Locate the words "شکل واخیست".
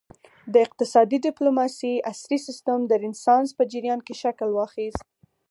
4.23-5.03